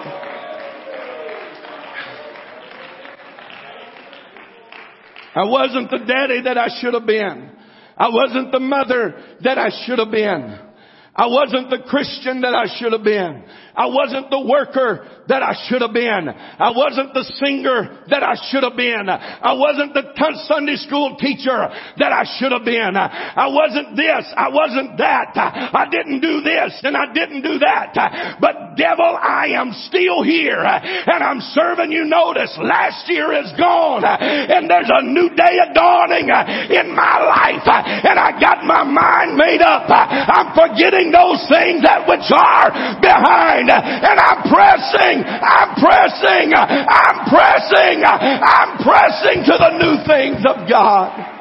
[5.35, 7.51] I wasn't the daddy that I should have been.
[7.97, 10.59] I wasn't the mother that I should have been.
[11.15, 13.43] I wasn't the Christian that I should have been.
[13.75, 16.25] I wasn't the worker that I should have been.
[16.29, 19.07] I wasn't the singer that I should have been.
[19.07, 20.09] I wasn't the
[20.49, 21.69] Sunday school teacher
[22.01, 22.97] that I should have been.
[22.97, 24.25] I wasn't this.
[24.33, 25.37] I wasn't that.
[25.37, 28.39] I didn't do this and I didn't do that.
[28.41, 32.55] But devil, I am still here and I'm serving you notice.
[32.57, 36.25] Last year is gone and there's a new day of dawning
[36.73, 39.85] in my life and I got my mind made up.
[39.89, 48.03] I'm forgetting those things that which are behind and I'm pressing, I'm pressing, I'm pressing,
[48.05, 51.35] I'm pressing to the new things of God.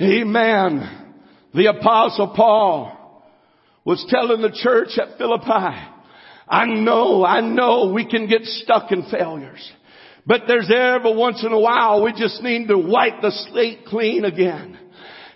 [0.00, 1.14] Amen.
[1.54, 3.24] The apostle Paul
[3.84, 5.76] was telling the church at Philippi,
[6.48, 9.72] I know, I know we can get stuck in failures.
[10.26, 14.24] But there's every once in a while we just need to wipe the slate clean
[14.24, 14.76] again.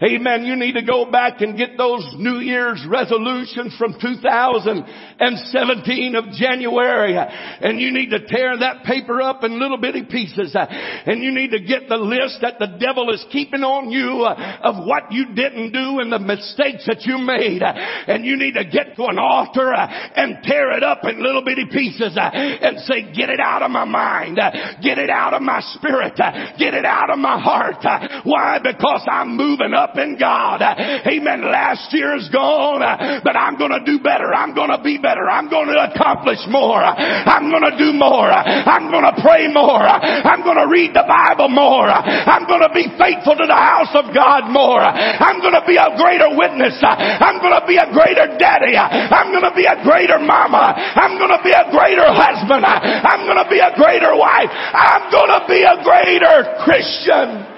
[0.03, 0.45] Amen.
[0.45, 7.19] You need to go back and get those New Year's resolutions from 2017 of January.
[7.19, 10.57] And you need to tear that paper up in little bitty pieces.
[10.57, 14.87] And you need to get the list that the devil is keeping on you of
[14.87, 17.61] what you didn't do and the mistakes that you made.
[17.61, 21.67] And you need to get to an altar and tear it up in little bitty
[21.71, 24.41] pieces and say, get it out of my mind.
[24.83, 26.17] Get it out of my spirit.
[26.59, 27.85] Get it out of my heart.
[28.25, 28.61] Why?
[28.65, 30.63] Because I'm moving up up in God.
[30.63, 31.43] Amen.
[31.43, 32.79] Last year is gone,
[33.27, 34.31] but I'm going to do better.
[34.31, 35.27] I'm going to be better.
[35.27, 36.79] I'm going to accomplish more.
[36.79, 38.31] I'm going to do more.
[38.31, 39.83] I'm going to pray more.
[39.83, 41.91] I'm going to read the Bible more.
[41.91, 44.81] I'm going to be faithful to the house of God more.
[44.81, 46.79] I'm going to be a greater witness.
[46.87, 48.79] I'm going to be a greater daddy.
[48.79, 50.71] I'm going to be a greater mama.
[50.79, 52.63] I'm going to be a greater husband.
[52.63, 54.53] I'm going to be a greater wife.
[54.55, 57.50] I'm going to be a greater Christian.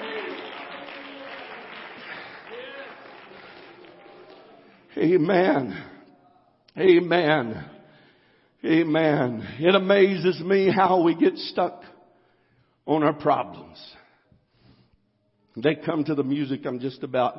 [4.97, 5.83] Amen.
[6.77, 7.65] Amen.
[8.63, 9.47] Amen.
[9.59, 11.81] It amazes me how we get stuck
[12.85, 13.77] on our problems.
[15.55, 16.65] They come to the music.
[16.65, 17.37] I'm just about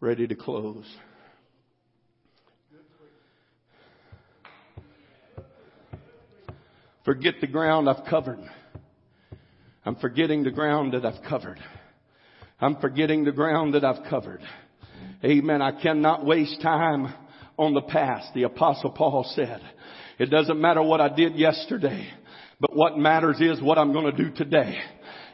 [0.00, 0.84] ready to close.
[7.04, 8.40] Forget the ground I've covered.
[9.86, 11.58] I'm forgetting the ground that I've covered.
[12.60, 14.42] I'm forgetting the ground that I've covered.
[15.24, 15.60] Amen.
[15.62, 17.12] I cannot waste time
[17.58, 18.32] on the past.
[18.34, 19.60] The apostle Paul said,
[20.18, 22.08] it doesn't matter what I did yesterday,
[22.60, 24.78] but what matters is what I'm going to do today.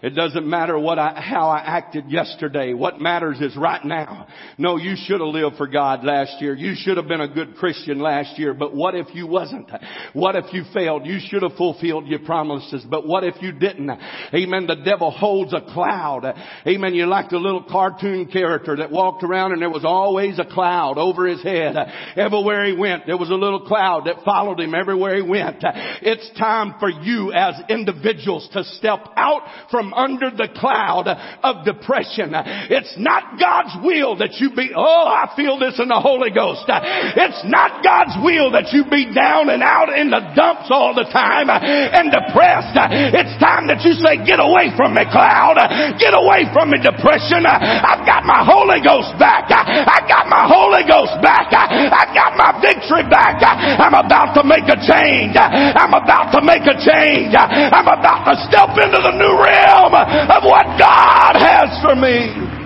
[0.04, 2.74] It doesn't matter what I, how I acted yesterday.
[2.74, 4.26] What matters is right now.
[4.58, 6.54] No, you should have lived for God last year.
[6.54, 8.52] You should have been a good Christian last year.
[8.52, 9.70] But what if you wasn't?
[10.12, 11.06] What if you failed?
[11.06, 12.84] You should have fulfilled your promises.
[12.86, 13.88] But what if you didn't?
[14.34, 14.66] Amen.
[14.66, 16.26] The devil holds a cloud.
[16.66, 16.94] Amen.
[16.94, 20.98] You're like the little cartoon character that walked around and there was always a cloud
[20.98, 21.76] over his head.
[22.14, 25.64] Everywhere he went, there was a little cloud that followed him everywhere he went.
[26.02, 29.40] It's time for you as individuals to step out
[29.70, 31.08] from under the cloud
[31.42, 32.34] of depression.
[32.70, 36.66] It's not God's will that you be, oh, I feel this in the Holy Ghost.
[36.66, 41.06] It's not God's will that you be down and out in the dumps all the
[41.08, 42.76] time and depressed.
[43.14, 45.56] It's time that you say, get away from me, cloud.
[45.96, 47.46] Get away from me, depression.
[47.46, 49.46] I've got my Holy Ghost back.
[49.50, 51.52] I've got my Holy Ghost back.
[51.54, 53.38] I've got my victory back.
[53.44, 55.36] I'm about to make a change.
[55.38, 57.34] I'm about to make a change.
[57.36, 62.60] I'm about to step into the new realm realm of what God has for me.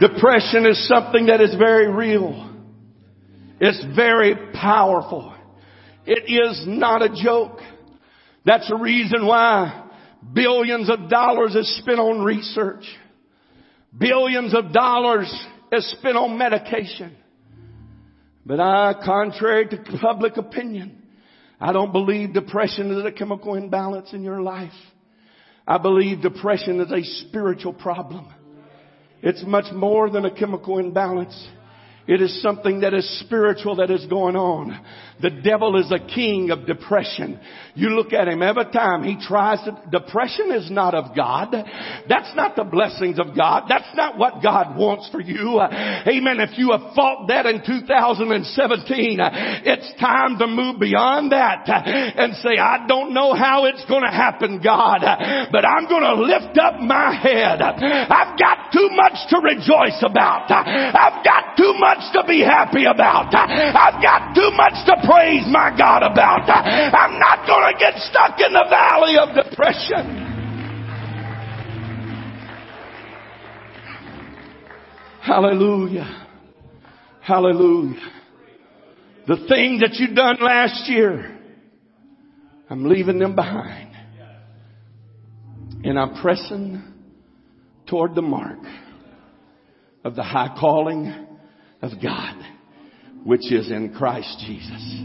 [0.00, 2.50] Depression is something that is very real.
[3.60, 5.34] It's very powerful.
[6.04, 7.60] It is not a joke.
[8.44, 9.88] That's the reason why
[10.32, 12.84] billions of dollars is spent on research.
[13.96, 15.32] Billions of dollars
[15.72, 17.16] is spent on medication.
[18.44, 21.03] But I, contrary to public opinion,
[21.60, 24.72] I don't believe depression is a chemical imbalance in your life.
[25.66, 28.32] I believe depression is a spiritual problem.
[29.22, 31.48] It's much more than a chemical imbalance.
[32.06, 34.78] It is something that is spiritual that is going on.
[35.22, 37.40] The devil is a king of depression.
[37.74, 41.54] You look at him every time he tries to, depression is not of God.
[42.08, 43.64] That's not the blessings of God.
[43.68, 45.60] That's not what God wants for you.
[45.60, 46.40] Amen.
[46.40, 49.18] If you have fought that in 2017,
[49.64, 54.12] it's time to move beyond that and say, I don't know how it's going to
[54.12, 55.00] happen, God,
[55.50, 57.62] but I'm going to lift up my head.
[57.62, 60.50] I've got too much to rejoice about.
[60.50, 63.34] I've got too much much to be happy about.
[63.34, 66.48] I've got too much to praise my God about.
[66.48, 70.22] I'm not going to get stuck in the valley of depression.
[75.22, 76.26] Hallelujah.
[77.22, 78.12] Hallelujah.
[79.26, 81.38] The things that you done last year,
[82.68, 83.92] I'm leaving them behind.
[85.84, 86.82] And I'm pressing
[87.86, 88.58] toward the mark
[90.02, 91.23] of the high calling
[91.84, 92.36] of God,
[93.24, 95.02] which is in Christ Jesus.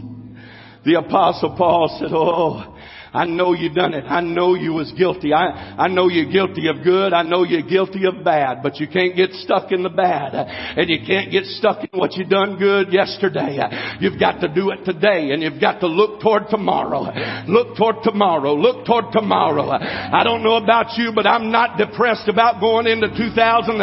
[0.84, 2.78] The apostle Paul said, Oh,
[3.12, 4.04] I know you done it.
[4.04, 5.32] I know you was guilty.
[5.32, 7.12] I, I know you're guilty of good.
[7.12, 10.30] I know you're guilty of bad, but you can't get stuck in the bad.
[10.34, 13.58] And you can't get stuck in what you done good yesterday.
[13.98, 17.10] You've got to do it today and you've got to look toward tomorrow.
[17.48, 18.54] Look toward tomorrow.
[18.54, 19.70] Look toward tomorrow.
[19.70, 23.82] I don't know about you, but I'm not depressed about going into 2018.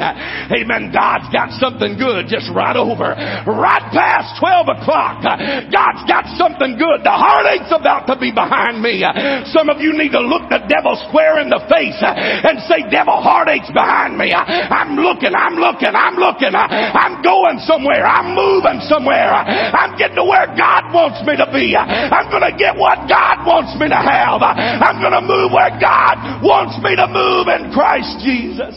[0.00, 0.90] Amen.
[0.90, 3.14] God's got something good just right over,
[3.46, 5.22] right past 12 o'clock.
[5.22, 7.06] God's got something good.
[7.06, 9.04] The heartache's about to be behind behind me.
[9.52, 13.20] Some of you need to look the devil square in the face and say, devil,
[13.20, 14.32] heartaches behind me.
[14.32, 16.56] I'm looking, I'm looking, I'm looking.
[16.56, 18.08] I'm going somewhere.
[18.08, 19.28] I'm moving somewhere.
[19.28, 21.76] I'm getting to where God wants me to be.
[21.76, 24.40] I'm going to get what God wants me to have.
[24.40, 28.74] I'm going to move where God wants me to move in Christ Jesus.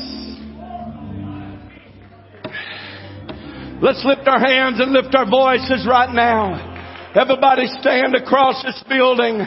[3.82, 6.70] Let's lift our hands and lift our voices right now.
[7.14, 9.39] Everybody stand across this building.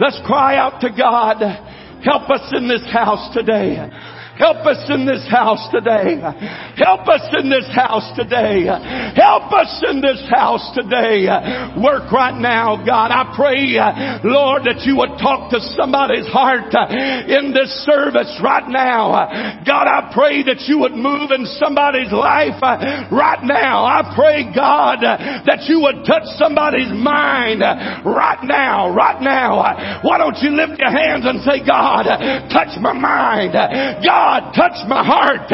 [0.00, 1.38] Let's cry out to God.
[2.02, 3.78] Help us in this house today.
[4.38, 6.18] Help us in this house today.
[6.74, 8.66] Help us in this house today.
[9.14, 11.30] Help us in this house today.
[11.78, 13.14] Work right now, God.
[13.14, 13.78] I pray,
[14.26, 19.62] Lord, that you would talk to somebody's heart uh, in this service right now.
[19.62, 23.86] God, I pray that you would move in somebody's life uh, right now.
[23.86, 30.02] I pray, God, that you would touch somebody's mind uh, right now, right now.
[30.02, 32.10] Why don't you lift your hands and say, God,
[32.50, 33.54] touch my mind.
[33.54, 35.50] God, God, touch my heart.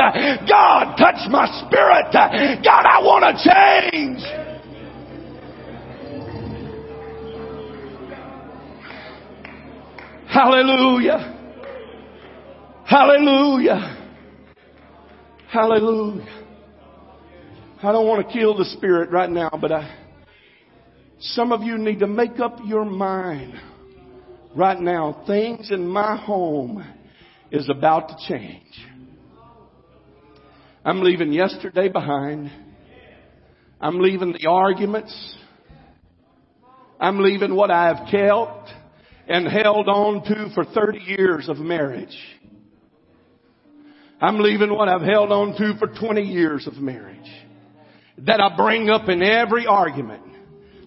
[0.49, 2.07] God, touch my spirit.
[2.13, 4.21] God, I want to change.
[10.29, 11.19] Hallelujah.
[12.87, 13.97] Hallelujah.
[15.51, 16.45] Hallelujah.
[17.83, 19.99] I don't want to kill the spirit right now, but I,
[21.19, 23.55] some of you need to make up your mind
[24.55, 25.25] right now.
[25.27, 26.85] Things in my home
[27.51, 28.89] is about to change.
[30.85, 32.51] I'm leaving yesterday behind.
[33.81, 35.37] I'm leaving the arguments.
[36.99, 38.71] I'm leaving what I have kept
[39.29, 42.17] and held on to for 30 years of marriage.
[44.21, 47.17] I'm leaving what I've held on to for 20 years of marriage.
[48.19, 50.30] That I bring up in every argument.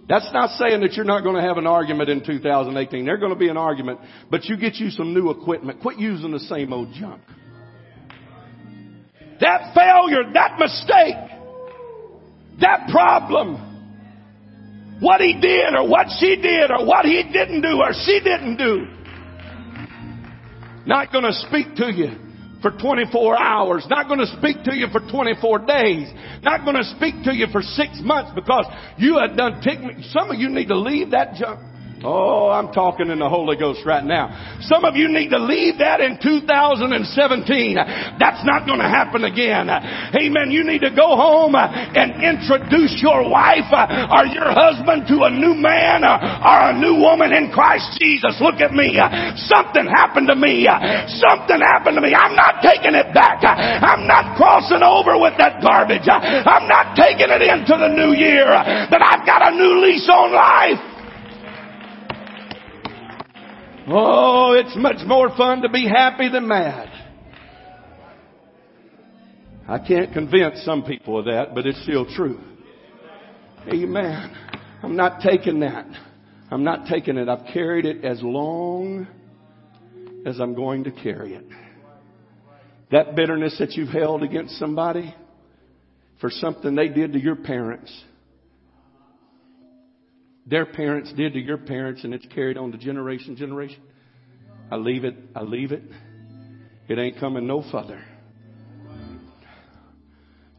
[0.07, 3.05] That's not saying that you're not going to have an argument in 2018.
[3.05, 3.99] There's going to be an argument,
[4.29, 5.81] but you get you some new equipment.
[5.81, 7.21] Quit using the same old junk.
[9.39, 11.15] That failure, that mistake,
[12.59, 17.93] that problem, what he did or what she did or what he didn't do or
[18.05, 18.87] she didn't do,
[20.85, 22.22] not going to speak to you
[22.63, 26.07] for 24 hours, not going to speak to you for 24 days,
[26.41, 28.65] not going to speak to you for six months because
[28.97, 29.61] you have done,
[30.09, 31.59] some of you need to leave that junk.
[32.03, 34.59] Oh, I'm talking in the Holy Ghost right now.
[34.67, 36.99] Some of you need to leave that in 2017.
[38.19, 39.71] That's not going to happen again.
[39.71, 40.51] Amen.
[40.51, 45.55] You need to go home and introduce your wife or your husband to a new
[45.55, 48.35] man or a new woman in Christ Jesus.
[48.43, 48.99] Look at me.
[49.47, 50.67] Something happened to me.
[51.07, 52.11] Something happened to me.
[52.11, 53.39] I'm not taking it back.
[53.47, 56.03] I'm not crossing over with that garbage.
[56.11, 58.51] I'm not taking it into the new year.
[58.91, 60.92] But I've got a new lease on life.
[63.87, 66.89] Oh, it's much more fun to be happy than mad.
[69.67, 72.39] I can't convince some people of that, but it's still true.
[73.67, 74.35] Amen.
[74.81, 75.85] I'm not taking that.
[76.51, 77.29] I'm not taking it.
[77.29, 79.07] I've carried it as long
[80.25, 81.45] as I'm going to carry it.
[82.91, 85.15] That bitterness that you've held against somebody
[86.21, 87.91] for something they did to your parents,
[90.45, 93.81] their parents did to your parents and it's carried on to generation generation.
[94.71, 95.83] I leave it, I leave it.
[96.87, 98.03] It ain't coming no further.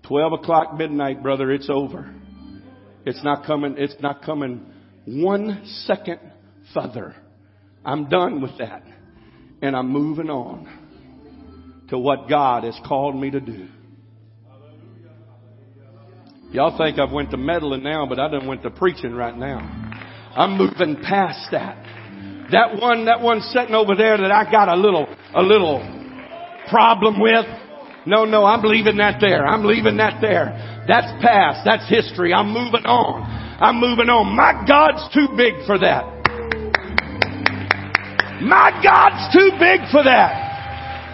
[0.07, 2.15] 12 o'clock midnight, brother, it's over.
[3.07, 4.67] It's not coming, it's not coming
[5.07, 6.21] one second
[6.73, 7.15] further.
[7.85, 8.83] I'm done with that.
[9.61, 10.69] And I'm moving on
[11.89, 13.69] to what God has called me to do.
[16.55, 19.59] Y'all think I've went to meddling now, but I done went to preaching right now.
[20.37, 21.83] I'm moving past that.
[22.53, 25.83] That one, that one sitting over there that I got a little, a little
[26.71, 27.45] problem with.
[28.07, 29.45] No, no, I'm leaving that there.
[29.45, 30.85] I'm leaving that there.
[30.87, 31.63] That's past.
[31.65, 32.33] That's history.
[32.33, 33.27] I'm moving on.
[33.61, 34.37] I'm moving on.
[34.37, 36.07] My God's too big for that.
[38.43, 40.44] My God's too big for that.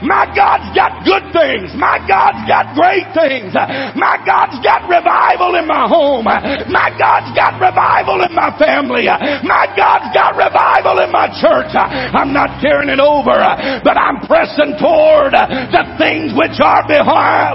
[0.00, 1.76] My God's got good things.
[1.76, 3.52] My God's got great things.
[3.52, 6.24] My God's got revival in my home.
[6.24, 9.04] My God's got revival in my family.
[9.44, 11.76] My God's got revival in my church.
[11.76, 13.36] I'm not carrying it over,
[13.84, 16.88] but I'm pressing toward the things which are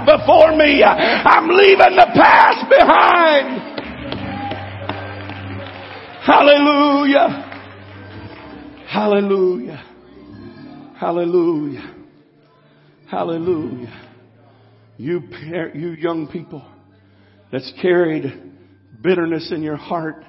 [0.06, 0.86] before me.
[0.86, 3.74] I'm leaving the past behind.
[6.22, 7.42] Hallelujah.
[8.86, 9.82] Hallelujah.
[10.98, 11.95] Hallelujah.
[13.10, 14.08] Hallelujah.
[14.96, 16.66] You, par- you young people
[17.52, 18.24] that's carried
[19.00, 20.24] bitterness in your heart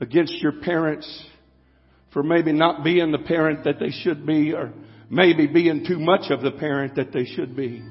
[0.00, 1.24] against your parents
[2.12, 4.72] for maybe not being the parent that they should be or
[5.10, 7.82] maybe being too much of the parent that they should be.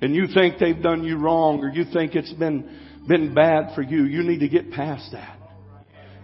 [0.00, 2.78] And you think they've done you wrong or you think it's been,
[3.08, 4.04] been bad for you.
[4.04, 5.38] You need to get past that.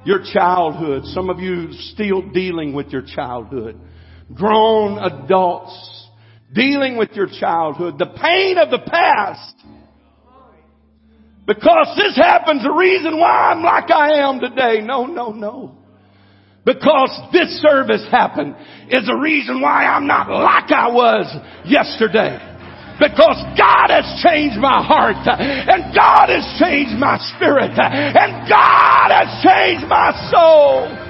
[0.04, 3.80] Your childhood, some of you still dealing with your childhood.
[4.32, 5.97] Grown adults
[6.52, 9.54] dealing with your childhood, the pain of the past.
[11.46, 14.80] Because this happens the reason why I'm like I am today.
[14.82, 15.78] No, no, no.
[16.64, 18.54] Because this service happened
[18.90, 21.24] is the reason why I'm not like I was
[21.64, 22.36] yesterday.
[23.00, 29.40] Because God has changed my heart and God has changed my spirit and God has
[29.40, 31.08] changed my soul.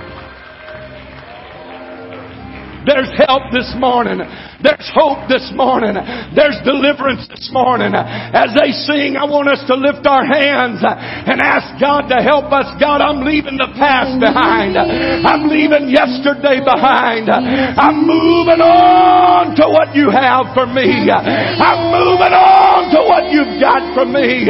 [2.86, 4.20] There's help this morning.
[4.59, 5.95] There's hope this morning.
[6.35, 7.95] There's deliverance this morning.
[7.95, 12.51] As they sing, I want us to lift our hands and ask God to help
[12.51, 12.67] us.
[12.83, 14.75] God, I'm leaving the past behind.
[14.75, 17.31] I'm leaving yesterday behind.
[17.31, 21.07] I'm moving on to what you have for me.
[21.07, 24.43] I'm moving on to what you've got for me.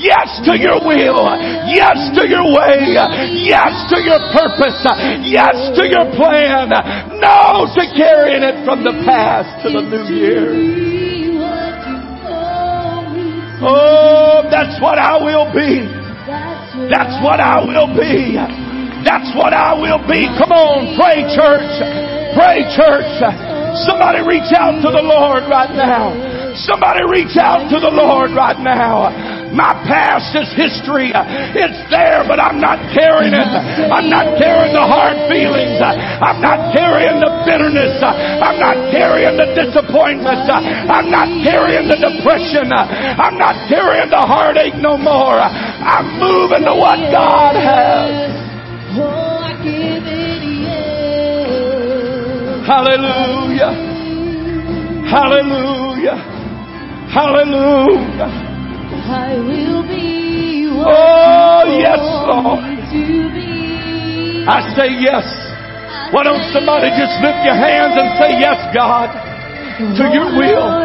[0.00, 1.28] Yes to your will.
[1.68, 2.96] Yes to your way.
[3.44, 4.80] Yes to your purpose.
[5.28, 6.72] Yes to your plan.
[7.20, 10.46] No to carrying it from the past to the new year.
[13.62, 15.84] Oh, that's what I will be.
[16.88, 18.36] That's what I will be.
[19.04, 20.28] That's what I will be.
[20.38, 21.72] Come on, pray church.
[22.36, 23.08] Pray church.
[23.84, 26.12] Somebody reach out to the Lord right now.
[26.56, 29.39] Somebody reach out to the Lord right now.
[29.50, 31.10] My past is history.
[31.10, 33.50] It's there, but I'm not carrying it.
[33.90, 35.82] I'm not carrying the hard feelings.
[35.82, 37.98] I'm not carrying the bitterness.
[37.98, 40.46] I'm not carrying the disappointment.
[40.46, 42.70] I'm not carrying the depression.
[42.70, 45.42] I'm not carrying the heartache no more.
[45.42, 48.30] I'm moving to what God has.
[52.70, 53.74] Hallelujah.
[55.10, 56.16] Hallelujah.
[57.10, 58.39] Hallelujah.
[59.06, 62.64] I will be Oh, yes, Lord.
[64.48, 65.26] I say yes.
[66.12, 69.12] Why don't somebody just lift your hands and say yes, God,
[69.78, 70.82] to your will.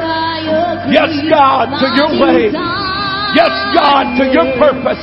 [0.92, 2.52] Yes, God, to your way.
[3.34, 5.02] Yes, God, to your purpose.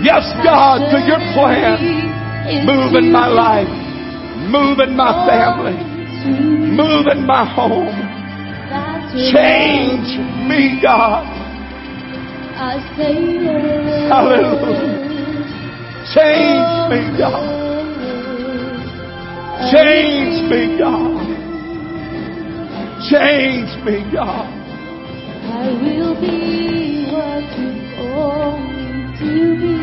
[0.00, 1.76] Yes, God, to your plan.
[2.64, 3.68] Move in my life.
[4.48, 5.76] Move in my family.
[6.70, 7.92] Move in my home.
[9.34, 10.18] Change
[10.48, 11.35] me, God.
[12.58, 13.12] I say
[13.44, 14.08] yes.
[14.08, 15.04] Hallelujah.
[16.14, 17.56] Change me, God.
[19.72, 21.26] Change me, God.
[23.10, 24.48] Change me, God.
[25.44, 28.88] I will be what you call me
[29.18, 29.30] to
[29.60, 29.76] be.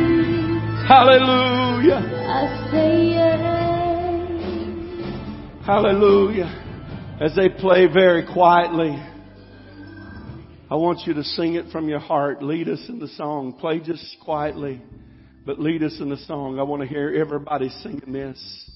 [0.87, 2.01] Hallelujah.
[2.27, 3.53] I say yes.
[5.63, 6.49] Hallelujah.
[7.21, 8.97] As they play very quietly,
[10.73, 12.41] I want you to sing it from your heart.
[12.41, 13.53] Lead us in the song.
[13.59, 14.81] Play just quietly,
[15.45, 16.57] but lead us in the song.
[16.57, 18.71] I want to hear everybody singing this.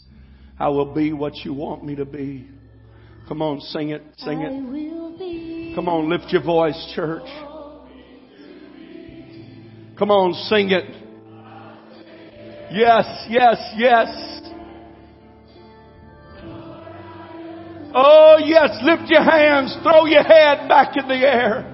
[0.59, 2.47] I will be what you want me to be.
[3.27, 5.75] Come on, sing it, sing it.
[5.75, 7.25] Come on, lift your voice, church.
[9.97, 10.85] Come on, sing it.
[12.73, 14.41] Yes, yes, yes.
[17.95, 21.73] Oh, yes, lift your hands, throw your head back in the air.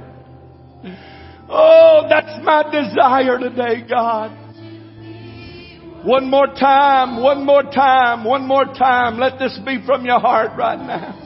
[1.50, 4.32] Oh, that's my desire today, God.
[6.06, 9.18] One more time, one more time, one more time.
[9.18, 11.23] Let this be from your heart right now.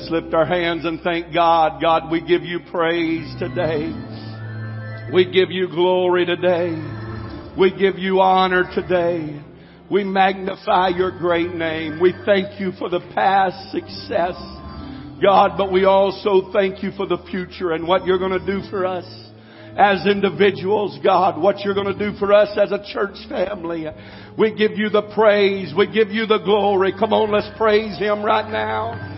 [0.00, 1.82] Let's lift our hands and thank God.
[1.82, 3.92] God, we give you praise today.
[5.12, 6.72] We give you glory today.
[7.58, 9.42] We give you honor today.
[9.90, 12.00] We magnify your great name.
[12.00, 14.36] We thank you for the past success,
[15.22, 18.66] God, but we also thank you for the future and what you're going to do
[18.70, 19.04] for us
[19.76, 23.84] as individuals, God, what you're going to do for us as a church family.
[24.38, 25.74] We give you the praise.
[25.76, 26.94] We give you the glory.
[26.98, 29.09] Come on, let's praise Him right now.